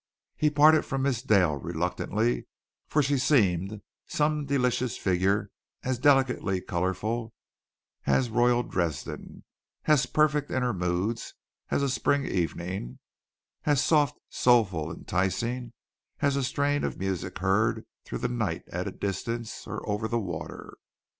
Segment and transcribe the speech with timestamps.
[0.35, 2.47] He parted from Miss Dale reluctantly,
[2.87, 5.51] for she seemed some delicious figure
[5.83, 7.35] as delicately colorful
[8.07, 9.43] as Royal Dresden,
[9.85, 11.35] as perfect in her moods
[11.69, 12.97] as a spring evening,
[13.63, 15.71] as soft, soulful, enticing
[16.19, 20.17] as a strain of music heard through the night at a distance or over the
[20.19, 20.79] water.